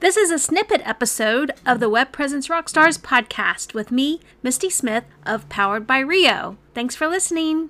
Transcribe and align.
This 0.00 0.16
is 0.16 0.30
a 0.30 0.38
snippet 0.38 0.80
episode 0.86 1.52
of 1.66 1.78
the 1.78 1.90
Web 1.90 2.10
Presence 2.10 2.48
Rockstars 2.48 2.98
podcast 2.98 3.74
with 3.74 3.90
me, 3.90 4.20
Misty 4.42 4.70
Smith 4.70 5.04
of 5.26 5.46
Powered 5.50 5.86
by 5.86 5.98
Rio. 5.98 6.56
Thanks 6.72 6.94
for 6.96 7.06
listening. 7.06 7.68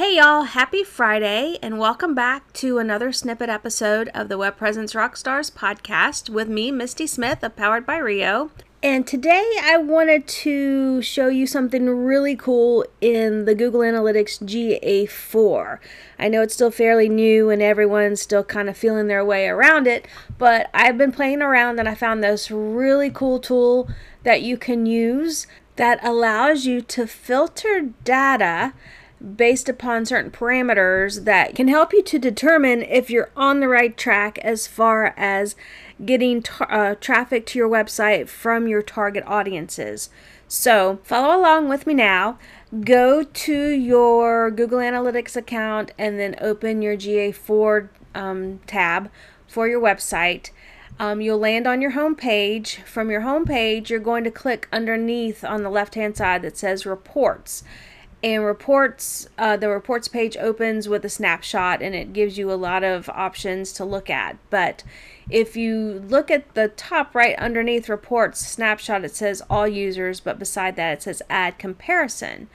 Hey 0.00 0.16
y'all, 0.16 0.44
happy 0.44 0.82
Friday 0.82 1.58
and 1.60 1.78
welcome 1.78 2.14
back 2.14 2.54
to 2.54 2.78
another 2.78 3.12
snippet 3.12 3.50
episode 3.50 4.08
of 4.14 4.30
the 4.30 4.38
Web 4.38 4.56
Presence 4.56 4.94
Rockstars 4.94 5.52
podcast 5.52 6.30
with 6.30 6.48
me, 6.48 6.70
Misty 6.70 7.06
Smith 7.06 7.42
of 7.42 7.54
Powered 7.54 7.84
by 7.84 7.98
Rio. 7.98 8.50
And 8.82 9.06
today 9.06 9.44
I 9.62 9.76
wanted 9.76 10.26
to 10.26 11.02
show 11.02 11.28
you 11.28 11.46
something 11.46 11.86
really 11.86 12.34
cool 12.34 12.86
in 13.02 13.44
the 13.44 13.54
Google 13.54 13.82
Analytics 13.82 14.42
GA4. 14.42 15.78
I 16.18 16.28
know 16.28 16.40
it's 16.40 16.54
still 16.54 16.70
fairly 16.70 17.10
new 17.10 17.50
and 17.50 17.60
everyone's 17.60 18.22
still 18.22 18.42
kind 18.42 18.70
of 18.70 18.78
feeling 18.78 19.06
their 19.06 19.22
way 19.22 19.48
around 19.48 19.86
it, 19.86 20.08
but 20.38 20.70
I've 20.72 20.96
been 20.96 21.12
playing 21.12 21.42
around 21.42 21.78
and 21.78 21.86
I 21.86 21.94
found 21.94 22.24
this 22.24 22.50
really 22.50 23.10
cool 23.10 23.38
tool 23.38 23.90
that 24.22 24.40
you 24.40 24.56
can 24.56 24.86
use 24.86 25.46
that 25.76 26.02
allows 26.02 26.64
you 26.64 26.80
to 26.80 27.06
filter 27.06 27.90
data 28.02 28.72
based 29.20 29.68
upon 29.68 30.06
certain 30.06 30.30
parameters 30.30 31.24
that 31.24 31.54
can 31.54 31.68
help 31.68 31.92
you 31.92 32.02
to 32.02 32.18
determine 32.18 32.82
if 32.82 33.10
you're 33.10 33.30
on 33.36 33.60
the 33.60 33.68
right 33.68 33.96
track 33.96 34.38
as 34.38 34.66
far 34.66 35.14
as 35.16 35.54
getting 36.04 36.42
uh, 36.60 36.94
traffic 36.96 37.44
to 37.46 37.58
your 37.58 37.68
website 37.68 38.28
from 38.28 38.66
your 38.66 38.82
target 38.82 39.22
audiences. 39.26 40.08
So, 40.48 40.98
follow 41.04 41.38
along 41.38 41.68
with 41.68 41.86
me 41.86 41.94
now. 41.94 42.38
Go 42.80 43.22
to 43.22 43.68
your 43.70 44.50
Google 44.50 44.78
Analytics 44.78 45.36
account 45.36 45.92
and 45.98 46.18
then 46.18 46.34
open 46.40 46.82
your 46.82 46.96
GA4 46.96 47.88
um, 48.14 48.60
tab 48.66 49.10
for 49.46 49.68
your 49.68 49.80
website. 49.80 50.50
Um, 50.98 51.20
you'll 51.20 51.38
land 51.38 51.66
on 51.66 51.80
your 51.80 51.92
home 51.92 52.14
page. 52.14 52.76
From 52.84 53.10
your 53.10 53.20
home 53.22 53.44
page, 53.44 53.90
you're 53.90 54.00
going 54.00 54.24
to 54.24 54.30
click 54.30 54.68
underneath 54.72 55.44
on 55.44 55.62
the 55.62 55.70
left 55.70 55.94
hand 55.94 56.16
side 56.16 56.42
that 56.42 56.56
says 56.56 56.84
Reports 56.84 57.62
and 58.22 58.44
reports 58.44 59.28
uh, 59.38 59.56
the 59.56 59.68
reports 59.68 60.08
page 60.08 60.36
opens 60.36 60.88
with 60.88 61.04
a 61.04 61.08
snapshot 61.08 61.80
and 61.80 61.94
it 61.94 62.12
gives 62.12 62.36
you 62.36 62.52
a 62.52 62.54
lot 62.54 62.84
of 62.84 63.08
options 63.10 63.72
to 63.72 63.84
look 63.84 64.10
at. 64.10 64.36
But 64.50 64.84
if 65.30 65.56
you 65.56 66.04
look 66.06 66.30
at 66.30 66.54
the 66.54 66.68
top 66.68 67.14
right 67.14 67.36
underneath 67.36 67.88
reports 67.88 68.40
snapshot 68.46 69.04
it 69.04 69.14
says 69.14 69.42
all 69.48 69.66
users 69.66 70.20
but 70.20 70.38
beside 70.38 70.76
that 70.76 70.92
it 70.92 71.02
says 71.02 71.22
add 71.30 71.58
comparison. 71.58 72.48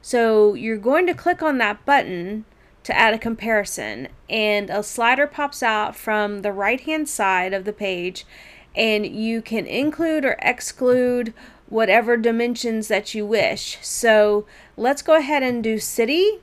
So 0.00 0.54
you're 0.54 0.76
going 0.76 1.06
to 1.06 1.14
click 1.14 1.42
on 1.42 1.58
that 1.58 1.84
button 1.84 2.44
to 2.82 2.96
add 2.96 3.14
a 3.14 3.18
comparison 3.18 4.08
and 4.28 4.70
a 4.70 4.82
slider 4.82 5.28
pops 5.28 5.62
out 5.62 5.94
from 5.94 6.42
the 6.42 6.52
right 6.52 6.80
hand 6.80 7.08
side 7.08 7.52
of 7.52 7.64
the 7.64 7.72
page 7.72 8.26
and 8.74 9.06
you 9.06 9.42
can 9.42 9.66
include 9.66 10.24
or 10.24 10.36
exclude 10.40 11.32
whatever 11.72 12.18
dimensions 12.18 12.88
that 12.88 13.14
you 13.14 13.24
wish. 13.24 13.78
So 13.80 14.44
let's 14.76 15.00
go 15.00 15.16
ahead 15.16 15.42
and 15.42 15.64
do 15.64 15.78
city 15.78 16.40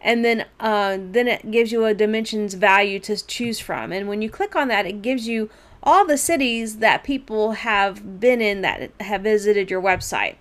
and 0.00 0.24
then 0.24 0.46
uh, 0.60 0.96
then 1.00 1.26
it 1.26 1.50
gives 1.50 1.72
you 1.72 1.84
a 1.84 1.92
dimensions 1.92 2.54
value 2.54 3.00
to 3.00 3.26
choose 3.26 3.58
from. 3.58 3.92
And 3.92 4.08
when 4.08 4.22
you 4.22 4.30
click 4.30 4.54
on 4.54 4.68
that, 4.68 4.86
it 4.86 5.02
gives 5.02 5.26
you 5.26 5.50
all 5.82 6.06
the 6.06 6.16
cities 6.16 6.76
that 6.76 7.02
people 7.02 7.52
have 7.52 8.20
been 8.20 8.40
in 8.40 8.60
that 8.60 8.92
have 9.00 9.22
visited 9.22 9.70
your 9.70 9.82
website. 9.82 10.36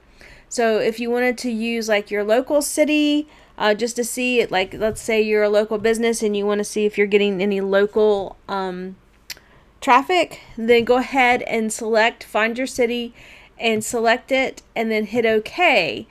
So 0.47 0.77
if 0.77 0.99
you 0.99 1.09
wanted 1.09 1.37
to 1.39 1.49
use 1.49 1.89
like 1.89 2.11
your 2.11 2.23
local 2.23 2.61
city, 2.61 3.27
uh, 3.57 3.73
just 3.73 3.95
to 3.95 4.03
see 4.03 4.41
it, 4.41 4.51
like 4.51 4.75
let's 4.75 5.01
say 5.01 5.19
you're 5.21 5.43
a 5.43 5.49
local 5.49 5.79
business 5.79 6.21
and 6.21 6.37
you 6.37 6.45
want 6.45 6.59
to 6.59 6.63
see 6.63 6.85
if 6.85 6.97
you're 6.99 7.07
getting 7.07 7.41
any 7.41 7.61
local 7.61 8.37
um, 8.47 8.95
traffic, 9.81 10.41
then 10.55 10.85
go 10.85 10.97
ahead 10.97 11.41
and 11.43 11.73
select 11.73 12.23
find 12.23 12.59
your 12.59 12.67
city 12.67 13.13
and 13.59 13.83
select 13.83 14.31
it 14.31 14.61
and 14.75 14.91
then 14.91 15.05
hit 15.05 15.25
OK. 15.25 16.07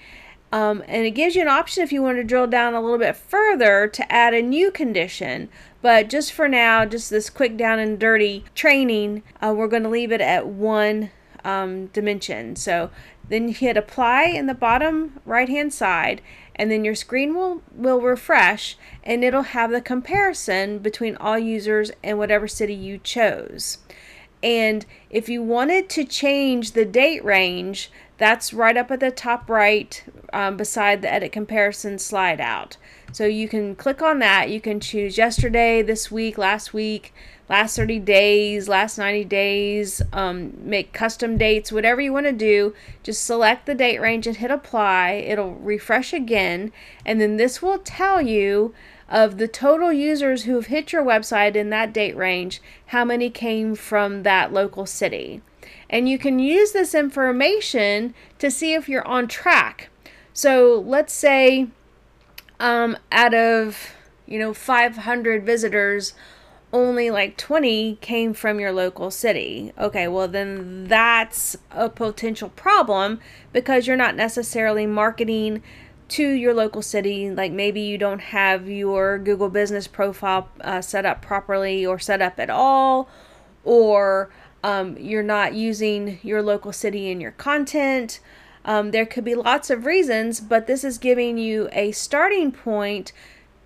Um, 0.51 0.83
and 0.87 1.05
it 1.05 1.11
gives 1.11 1.37
you 1.37 1.43
an 1.43 1.49
option 1.49 1.83
if 1.83 1.93
you 1.93 2.03
want 2.03 2.17
to 2.19 2.25
drill 2.25 2.47
down 2.47 2.75
a 2.75 2.81
little 2.81 2.99
bit 2.99 3.17
further 3.17 3.87
to 3.89 4.13
add 4.13 4.33
a 4.33 4.41
new 4.41 4.71
condition. 4.71 5.49
But 5.83 6.09
just 6.09 6.33
for 6.33 6.49
now, 6.49 6.85
just 6.85 7.11
this 7.11 7.29
quick 7.29 7.57
down 7.57 7.79
and 7.79 7.99
dirty 7.99 8.45
training, 8.55 9.23
uh, 9.43 9.55
we're 9.57 9.69
going 9.69 9.83
to 9.83 9.89
leave 9.89 10.11
it 10.11 10.21
at 10.21 10.47
one 10.47 11.11
um, 11.45 11.87
dimension. 11.89 12.57
So 12.57 12.91
then 13.29 13.49
you 13.49 13.55
hit 13.55 13.77
apply 13.77 14.25
in 14.25 14.47
the 14.47 14.55
bottom 14.55 15.21
right 15.25 15.49
hand 15.49 15.73
side 15.73 16.23
and 16.57 16.71
then 16.71 16.85
your 16.85 16.95
screen 16.95 17.35
will, 17.35 17.63
will 17.73 18.01
refresh 18.01 18.77
and 19.05 19.23
it'll 19.23 19.43
have 19.43 19.71
the 19.71 19.81
comparison 19.81 20.79
between 20.79 21.15
all 21.17 21.39
users 21.39 21.93
and 22.03 22.19
whatever 22.19 22.49
city 22.49 22.75
you 22.75 22.99
chose. 22.99 23.79
And 24.43 24.87
if 25.11 25.29
you 25.29 25.43
wanted 25.43 25.89
to 25.91 26.05
change 26.05 26.73
the 26.73 26.85
date 26.85 27.25
range, 27.25 27.91
that's 28.19 28.53
right 28.53 28.77
up 28.77 28.91
at 28.91 29.01
the 29.01 29.11
top 29.11 29.49
right 29.49 30.03
um, 30.33 30.57
beside 30.57 31.03
the 31.03 31.13
edit 31.13 31.33
comparison 31.33 31.99
slide 31.99 32.41
out. 32.41 32.77
So 33.13 33.25
you 33.25 33.49
can 33.49 33.75
click 33.75 34.03
on 34.03 34.19
that. 34.19 34.51
You 34.51 34.61
can 34.61 34.81
choose 34.81 35.17
yesterday, 35.17 35.81
this 35.83 36.11
week, 36.11 36.37
last 36.37 36.75
week, 36.75 37.15
last 37.49 37.77
30 37.77 38.01
days, 38.01 38.69
last 38.69 38.99
90 38.99 39.25
days, 39.25 40.03
um, 40.13 40.53
make 40.59 40.93
custom 40.93 41.39
dates, 41.39 41.73
whatever 41.73 42.01
you 42.01 42.13
want 42.13 42.27
to 42.27 42.33
do. 42.33 42.75
Just 43.03 43.25
select 43.25 43.67
the 43.67 43.75
date 43.75 44.01
range 44.01 44.27
and 44.27 44.37
hit 44.37 44.51
apply. 44.51 45.13
It'll 45.13 45.55
refresh 45.55 46.13
again. 46.13 46.73
And 47.07 47.21
then 47.21 47.37
this 47.37 47.63
will 47.63 47.79
tell 47.79 48.21
you 48.21 48.75
of 49.09 49.39
the 49.39 49.49
total 49.49 49.93
users 49.93 50.43
who 50.43 50.57
have 50.57 50.67
hit 50.67 50.93
your 50.93 51.03
website 51.03 51.55
in 51.55 51.71
that 51.71 51.95
date 51.95 52.17
range, 52.17 52.61
how 52.87 53.05
many 53.05 53.31
came 53.31 53.75
from 53.75 54.23
that 54.25 54.53
local 54.53 54.85
city. 54.85 55.41
And 55.91 56.09
you 56.09 56.19
can 56.19 56.39
use 56.39 56.73
this 56.73 56.95
information 56.95 58.15
to 58.39 58.51
see 58.51 58.75
if 58.75 58.89
you're 58.89 59.07
on 59.07 59.29
track. 59.29 59.91
So 60.33 60.85
let's 60.87 61.13
say 61.13 61.69
um, 62.61 62.97
out 63.13 63.35
of 63.35 63.95
you 64.27 64.39
know 64.39 64.53
500 64.53 65.45
visitors 65.45 66.15
only 66.73 67.11
like 67.11 67.37
20 67.37 67.97
came 68.01 68.35
from 68.35 68.61
your 68.61 68.73
local 68.73 69.11
city. 69.11 69.73
Okay, 69.79 70.07
well, 70.07 70.29
then 70.29 70.85
that's 70.85 71.57
a 71.71 71.89
potential 71.89 72.51
problem 72.51 73.21
because 73.53 73.87
you're 73.87 73.97
not 73.97 74.15
necessarily 74.15 74.87
marketing 74.87 75.63
to 76.09 76.29
your 76.29 76.55
local 76.55 76.83
city. 76.83 77.31
Like 77.31 77.53
maybe 77.53 77.81
you 77.81 77.97
don't 77.97 78.21
have 78.21 78.69
your 78.69 79.19
Google 79.19 79.49
business 79.49 79.87
profile 79.87 80.49
uh, 80.61 80.81
set 80.81 81.07
up 81.07 81.23
properly 81.23 81.87
or 81.87 81.99
set 81.99 82.21
up 82.21 82.39
at 82.39 82.51
all, 82.51 83.09
or 83.65 84.31
um, 84.63 84.97
you're 84.99 85.23
not 85.23 85.55
using 85.55 86.19
your 86.23 86.43
local 86.43 86.73
city 86.73 87.11
in 87.11 87.21
your 87.21 87.33
content. 87.33 88.21
Um, 88.65 88.91
there 88.91 89.07
could 89.07 89.25
be 89.25 89.35
lots 89.35 89.71
of 89.71 89.87
reasons, 89.87 90.41
but 90.41 90.67
this 90.67 90.85
is 90.85 90.99
giving 90.99 91.39
you 91.39 91.69
a 91.73 91.93
starting 91.93 92.53
point 92.53 93.13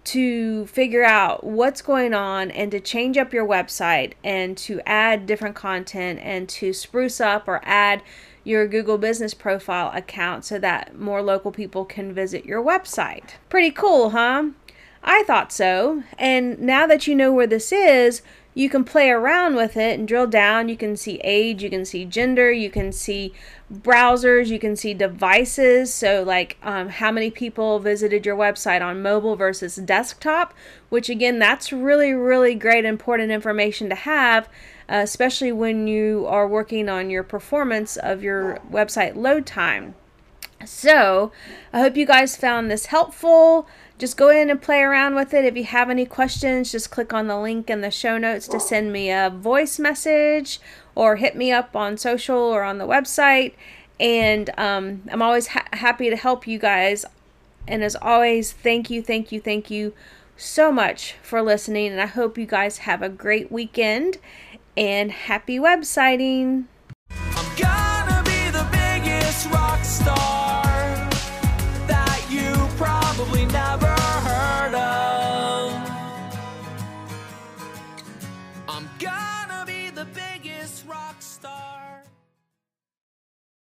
to 0.04 0.66
figure 0.66 1.04
out 1.04 1.44
what's 1.44 1.81
going 1.81 2.12
on 2.12 2.50
and 2.50 2.70
to 2.72 2.81
change 2.81 3.16
up 3.16 3.32
your 3.32 3.47
website 3.47 4.14
and 4.25 4.56
to 4.58 4.81
add 4.84 5.26
different 5.26 5.54
content 5.54 6.19
and 6.22 6.48
to 6.48 6.72
spruce 6.72 7.20
up 7.20 7.47
or 7.47 7.60
add 7.64 8.02
your 8.44 8.66
Google 8.66 8.98
Business 8.98 9.34
Profile 9.34 9.92
account 9.94 10.44
so 10.44 10.58
that 10.58 10.98
more 10.98 11.22
local 11.22 11.52
people 11.52 11.84
can 11.84 12.12
visit 12.12 12.44
your 12.44 12.62
website. 12.62 13.31
Pretty 13.48 13.70
cool, 13.70 14.10
huh? 14.10 14.50
I 15.04 15.22
thought 15.25 15.52
so. 15.52 16.02
And 16.19 16.58
now 16.58 16.86
that 16.86 17.06
you 17.06 17.14
know 17.14 17.32
where 17.32 17.47
this 17.47 17.70
is, 17.72 18.22
you 18.54 18.68
can 18.68 18.84
play 18.84 19.10
around 19.10 19.56
with 19.56 19.76
it 19.76 19.98
and 19.98 20.06
drill 20.06 20.26
down. 20.26 20.68
You 20.68 20.76
can 20.76 20.96
see 20.96 21.20
age, 21.25 21.62
you 21.62 21.70
can 21.70 21.84
see 21.84 22.04
gender, 22.04 22.52
you 22.52 22.70
can 22.70 22.93
see 22.93 23.32
browsers, 23.72 24.49
you 24.49 24.58
can 24.58 24.76
see 24.76 24.94
devices. 24.94 25.93
So, 25.93 26.22
like 26.22 26.58
um, 26.62 26.88
how 26.88 27.10
many 27.10 27.31
people 27.31 27.78
visited 27.78 28.26
your 28.26 28.37
website 28.37 28.82
on 28.82 29.02
mobile 29.02 29.37
versus 29.37 29.76
desktop, 29.76 30.54
which 30.88 31.08
again, 31.08 31.38
that's 31.38 31.72
really, 31.72 32.12
really 32.12 32.54
great, 32.54 32.84
important 32.84 33.31
information 33.31 33.88
to 33.88 33.94
have 33.94 34.49
uh, 34.93 35.00
especially 35.02 35.52
when 35.52 35.87
you 35.87 36.26
are 36.28 36.46
working 36.46 36.88
on 36.88 37.08
your 37.08 37.22
performance 37.22 37.96
of 37.96 38.22
your 38.22 38.60
website 38.70 39.16
load 39.16 39.46
time. 39.46 39.94
So, 40.66 41.32
I 41.72 41.81
hope 41.81 41.96
you 41.96 42.06
guys 42.06 42.37
found 42.37 42.70
this 42.70 42.87
helpful. 42.87 43.66
Just 43.98 44.16
go 44.16 44.30
in 44.30 44.50
and 44.50 44.60
play 44.60 44.80
around 44.80 45.14
with 45.14 45.32
it. 45.32 45.44
If 45.44 45.56
you 45.56 45.64
have 45.64 45.90
any 45.90 46.06
questions, 46.06 46.72
just 46.72 46.90
click 46.90 47.12
on 47.12 47.28
the 47.28 47.38
link 47.38 47.70
in 47.70 47.82
the 47.82 47.90
show 47.90 48.18
notes 48.18 48.48
to 48.48 48.58
send 48.58 48.92
me 48.92 49.10
a 49.10 49.30
voice 49.30 49.78
message 49.78 50.60
or 50.94 51.16
hit 51.16 51.36
me 51.36 51.52
up 51.52 51.76
on 51.76 51.96
social 51.96 52.36
or 52.36 52.62
on 52.62 52.78
the 52.78 52.86
website. 52.86 53.54
And 54.00 54.50
um, 54.58 55.02
I'm 55.10 55.22
always 55.22 55.48
ha- 55.48 55.68
happy 55.72 56.10
to 56.10 56.16
help 56.16 56.46
you 56.46 56.58
guys. 56.58 57.04
And 57.68 57.84
as 57.84 57.94
always, 57.96 58.52
thank 58.52 58.90
you, 58.90 59.02
thank 59.02 59.30
you, 59.30 59.40
thank 59.40 59.70
you 59.70 59.94
so 60.36 60.72
much 60.72 61.14
for 61.22 61.40
listening. 61.40 61.92
And 61.92 62.00
I 62.00 62.06
hope 62.06 62.36
you 62.36 62.46
guys 62.46 62.78
have 62.78 63.02
a 63.02 63.08
great 63.08 63.52
weekend 63.52 64.18
and 64.76 65.12
happy 65.12 65.58
websiting. 65.58 66.64